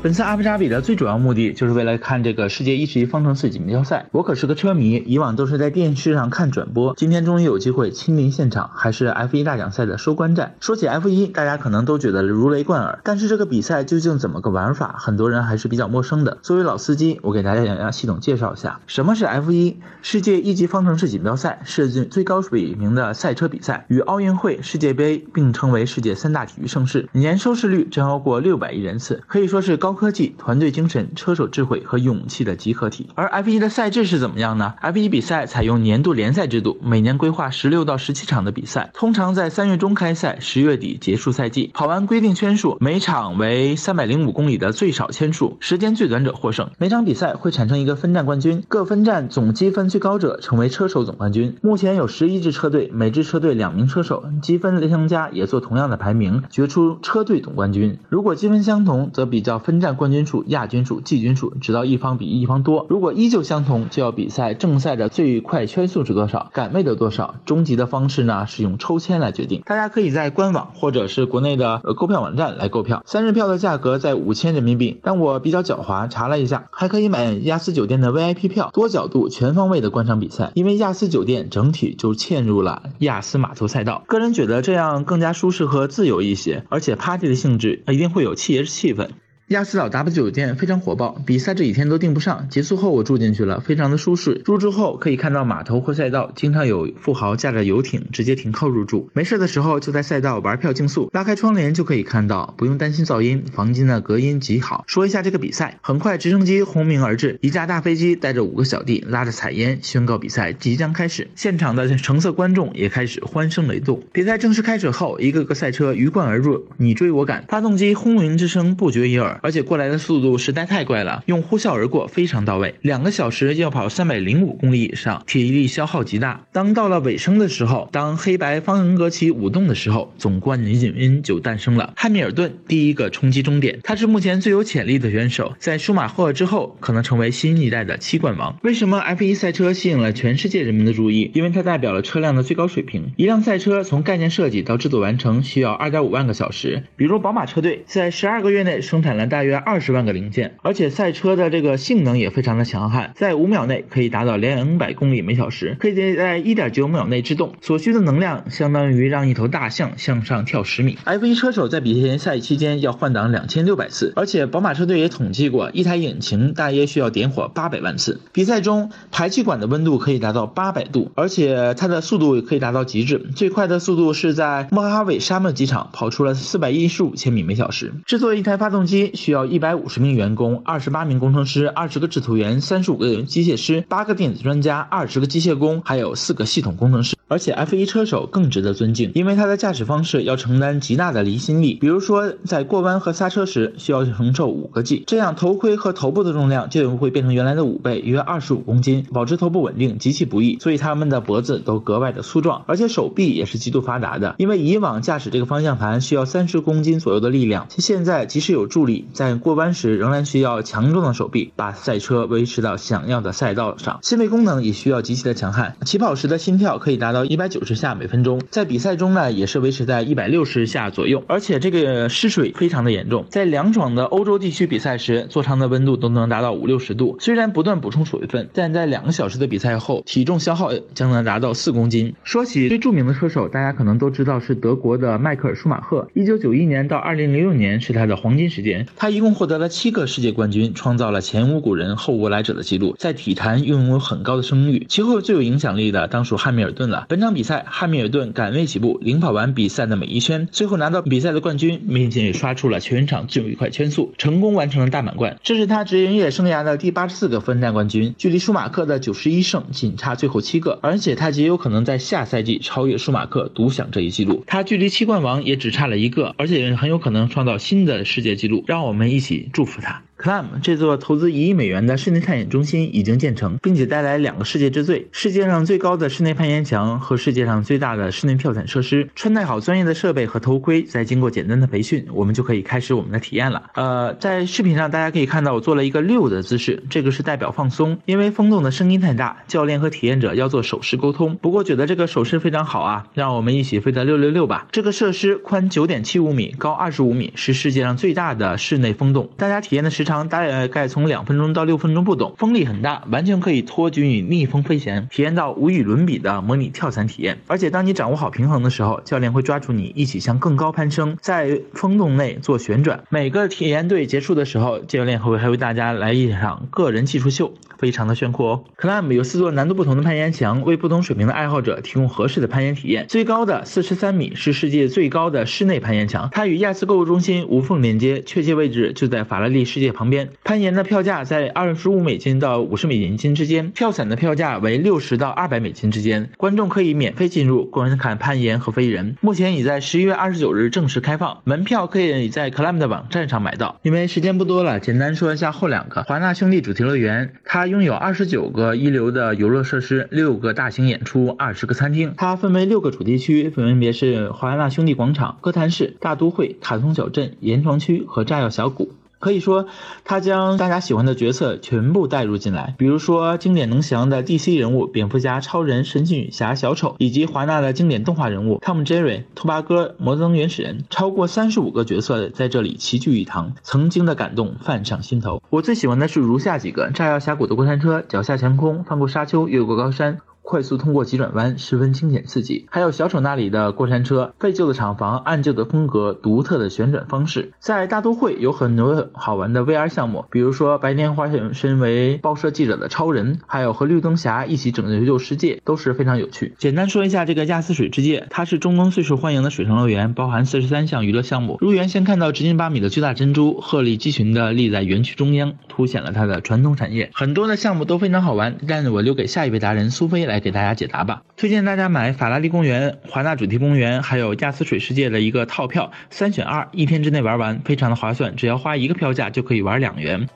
[0.00, 4.06] 本次阿布扎比的最主要目的就是为了看这个世界一十一方程式锦标赛。
[4.12, 10.54] 我可是个车迷，以往都是在电视上看转播，今天终于有机会亲临现场，还是 F1 大奖赛的收官战。
[10.60, 16.38] 说起 F1，大家可能都觉得如雷贯耳，但是这个比赛究竟怎么个玩法，很多人还是比较陌生的。
[16.42, 19.74] 作为老司机，我给大家系统介绍一下，什么是 F1？
[20.00, 29.88] 世界一级方程式锦标赛是最高水平的赛车比赛，与奥运会、世界杯并称为世界三大体育盛事，年收视率超过六百亿人次，可以说是高。
[29.98, 33.08] 科技、团队精神、车手智慧和勇气的集合体。
[33.16, 41.72] 而 F1 的赛制是怎么样呢？F1 比赛采用年度联赛制度，每年规划十六到十七场的比赛，通常在三月中开赛，十月底结束赛季。
[41.74, 46.70] 跑完规定圈数，每场为三百零五公里的最少圈数，时间最短者获胜。
[46.78, 51.56] 每场比赛会产生一个分站冠军，各分站总积分最高者成为车手总冠军。
[51.60, 57.98] 目前有十一支车队，每支车队两名车手，积分相加也做同样的排名，决出车队总冠军。
[58.08, 59.77] 如果积分相同，则比较分。
[59.78, 62.84] 分站冠军数、亚军数、季军数，直到一方比一方多。
[62.90, 67.36] 如果依旧相同，就要比赛正赛的最快圈速是多少，杆位的多少。
[67.46, 69.62] 终极的方式呢是用抽签来决定。
[69.64, 73.04] 大家可以在官网或者是国内的呃购票网站来购票。
[73.06, 80.50] 三日票的价格在五千人民币，但我比较狡猾，查了一下，还可以买亚斯酒店的 VIP 票，多角度、全方位的观赏比赛。
[80.54, 89.10] 因为亚斯酒店整体就嵌入了亚斯码头赛道，个人觉得这样更加舒适和自由一些，而且 party 的性质一定会有企业气氛。
[89.48, 92.48] 亚斯岛 W 酒店非常火爆，比赛这几天都订不上。
[92.50, 94.42] 结束后我住进去了，非常的舒适。
[94.44, 99.08] 入住后可以看到码头或赛道，经常有富豪驾着游艇直接停靠入住。
[99.14, 104.84] 没事的时候就在赛道玩票竞速，拉开窗帘就可以看到，不用担心噪音，房间的隔音极好。
[104.86, 111.26] 说一下这个比赛，很快直升机轰鸣而至，一架大飞机带着五个小弟拉着彩烟，宣告比赛即将开始。
[111.34, 114.02] 现场的橙色观众也开始欢声雷动。
[114.12, 119.37] 比赛正式开始后，一个个赛车鱼贯而入，你追我赶，发动机轰鸣之声不绝于耳。
[119.42, 122.74] 而且过来的速度实在太快了，用呼啸而过非常到位。
[122.82, 126.46] 两个小时要跑三百零五公里以上，体力消耗极大。
[126.52, 131.92] 当到了尾声的时候，当黑白方格旗舞动的时候，总冠军就诞生了。
[131.96, 138.58] 汉密尔顿第一个冲击终点，他是目前最有潜力的选手，在舒马赫之后可能成为新一代的七冠王。
[138.62, 141.30] 为什么 F1 赛车吸引了全世界人民的注意？
[141.34, 143.12] 因为它代表了车辆的最高水平。
[143.16, 146.82] 一辆赛车从概念设计到制作完成需要二点五万个小时。
[146.96, 160.98] 比如宝马车队在十二个月内生产了大约二十万个零件，而且赛车的这个性能也非常的强悍，在五秒内可以达到两百公里每小时，可以在一点九秒内制动，所需的能量相当于让一头大象向上跳十米。
[161.04, 168.20] F1 车手在比赛赛期间要换挡两千六百次，而且宝马车队也统计过，一台引擎大约需要点火八百万次。
[168.32, 177.92] 比赛中排气管的温度可以达到八百度，而且它的速度也可以达到极致，最快的速度是在莫哈韦沙漠机场跑出了四百一十五千米每小时。
[178.06, 179.58] 制作一台发动机需要一。
[179.58, 187.16] 百五十名员工，二十八名工程师，二十个制图员，三十五个机械师，八个电子专家，二十个机械工，还有四个系统工程师。
[187.26, 191.74] 而且 F1 车手更值得尊敬，因为他的驾驶方式要承担极大的离心力。
[191.74, 200.58] 比如说，在过弯和刹车时需要承受五个 G，这样头盔和头部的重量就会变成原来的五倍，约二十五公斤，保持头部稳定极其不易。
[200.60, 204.36] 所以他们的脖子都格外的粗壮，而且手臂也是极度发达的。
[204.38, 213.98] 因为以往驾驶这个方向盘需要三十公斤左右的力量，现在即使有助力，在过弯时仍然需要强壮的手臂把赛车维持到想要的赛道上。
[214.02, 217.24] 心肺功能也需要极其的强悍，起跑时的心跳可以达到。
[217.24, 227.16] 一百九十下每分钟，在比赛中呢也是维持在一百六十下左右，而且这个失水非常的严重，在凉爽的欧洲地区比赛时，座舱的温度都能达到五六十度。
[227.20, 232.14] 虽然不断补充水分，但在两个小时的比赛后，体重消耗将能达到四公斤。
[232.24, 236.08] 说起最著名的车手，大家可能都知道是德国的迈克尔舒马赫。
[236.14, 244.86] 一九九一年到二零零六年是他的黄金时间，他一共获得了七个世界冠军，创造了前无古人后无来者的记录，在体坛拥有很高的声誉。
[244.88, 247.06] 其后最有影响力的当属汉密尔顿了。
[247.08, 255.38] 本场比赛，汉密尔顿赶位起步，领跑完比赛的每一圈，最后拿到比赛的冠军，并且刷出了全场最快圈速，成功完成了大满贯。
[255.42, 264.44] 这是他职业生涯的第八十四个分站冠军，距离舒马克的九十一胜仅差最后七个，而且他极有可能在下赛季超越舒马克，独享这一纪录。
[264.46, 268.64] 他距离七冠王也只差了一个，而且很有可能创造新的世界纪录。
[268.66, 270.07] 让让我们一起祝福他。
[270.18, 279.08] Clam 这座投资一亿美元的室内探险中心已经建成，并且带来两个世界之最：世界上最高的室内攀岩墙和世界上最大的室内跳伞设施。
[279.14, 283.70] 穿戴好专业的设备和头盔，再经过简单的培训，我们就可以开始我们的体验了。
[283.74, 291.36] 呃，在视频上大家可以看到我做了一个六的姿势，这个是代表放松，因为风洞的声音太大，教练和体验者要做手势沟通。
[291.36, 294.66] 不过觉得这个手势非常好啊，让我们一起飞得六六六吧！
[294.72, 299.30] 这个设施宽九点七五米，高二十五米，是世界上最大的室内风洞。
[299.36, 307.38] 大家体验的时长大概从两分钟到六分钟不等，风力很大，完全可以托举你逆风飞行，体验到无与伦比的模拟跳伞体验。
[307.46, 313.04] 而且当你掌握好平衡的时候，教练会抓住你一起向更高攀升，在风洞内做旋转。
[313.10, 318.64] 每个体验队结束的时候，教练会还为大家来一场个人技术秀，非常的炫酷哦。
[318.78, 323.06] Climb 有四座难度不同的攀岩墙，为不同水平的爱好者提供合适的攀岩体验。
[323.08, 330.30] 最高的四十三米是世界最高的室内攀岩墙，它与亚斯购物中心无缝连接，确切位置就在法拉利世界旁边。
[330.44, 336.30] 攀岩的票价在二十五美金到五十美金之间，跳伞的票价为六十到二百美金之间。
[336.36, 339.16] 观众可以免费进入观看攀岩和飞人。
[339.20, 343.80] 目前已在十一月二十九日正式开放，门票可以在 Climb 的网站上买到。
[343.82, 352.14] 因为时间不多了，简单说一下后两个华纳兄弟主题乐园，它拥有二十九个一流的游乐设施，六个大型演出，二十个餐厅。
[352.16, 358.92] 它分为六个主题区，分别是华纳兄弟广场、歌坛市、大都会、卡通小镇、岩床区和炸药小谷。
[359.18, 359.66] 可以说，
[360.04, 375.42] 他将大家喜欢的角色全部带入进来，比如说经典能详的 DC 人物蝙蝠侠、超人、神奇女侠、小丑，以及华纳的经典动画人物汤姆、杰瑞、兔八哥、摩登原始人，超过三十五个角色在这里齐聚一堂，曾经的感动泛上心头。
[375.50, 380.18] 我最喜欢的是如下几个：炸药峡谷的过山车，脚下悬空，翻过沙丘，越过高山。
[380.48, 382.64] 快速通过急转弯，十分惊险刺激。
[382.70, 387.52] 还有小丑那里的过山车，废旧的厂房，暗旧的风格，独特的旋转方式。
[387.58, 396.54] 在大都会有很多好玩的 VR 项目，比如说白天化身为报社记者的超人，还有和绿灯侠一起拯救世界，都是非常有趣。
[396.56, 401.58] 简单说一下这个亚斯水之界，它是中东最受欢迎的水上乐园，包含四十三项娱乐项目。
[401.60, 407.08] 入园先看到直径八米的巨大珍珠，鹤立鸡群的立在园区中央，凸显了它的传统产业。
[407.14, 410.40] 很多的项目都非常好玩，但我留给下一位达人苏菲来。
[410.40, 420.28] 给大家解答吧，推荐大家买法拉利公园、华纳主题公园，还有亚斯水世界的一个套票，三选二，一天之内玩完，非常的划算，只要花一个票价就可以玩两元。